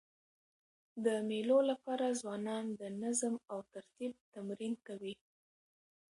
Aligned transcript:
د 1.05 1.07
مېلو 1.29 1.57
له 1.69 1.75
پاره 1.83 2.09
ځوانان 2.21 2.65
د 2.79 2.81
نظم 3.03 3.33
او 3.51 3.59
ترتیب 3.73 4.13
تمرین 4.33 4.73
کوي. 4.87 5.15